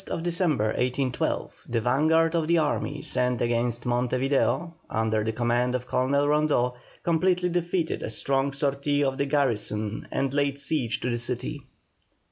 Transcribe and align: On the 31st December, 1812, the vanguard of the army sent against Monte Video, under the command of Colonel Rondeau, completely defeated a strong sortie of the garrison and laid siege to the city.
On 0.01 0.05
the 0.07 0.13
31st 0.13 0.23
December, 0.23 0.63
1812, 0.63 1.65
the 1.69 1.79
vanguard 1.79 2.33
of 2.33 2.47
the 2.47 2.57
army 2.57 3.03
sent 3.03 3.39
against 3.39 3.85
Monte 3.85 4.17
Video, 4.17 4.73
under 4.89 5.23
the 5.23 5.31
command 5.31 5.75
of 5.75 5.85
Colonel 5.85 6.27
Rondeau, 6.27 6.73
completely 7.03 7.49
defeated 7.49 8.01
a 8.01 8.09
strong 8.09 8.51
sortie 8.51 9.03
of 9.03 9.19
the 9.19 9.27
garrison 9.27 10.07
and 10.09 10.33
laid 10.33 10.59
siege 10.59 11.01
to 11.01 11.09
the 11.11 11.17
city. 11.19 11.61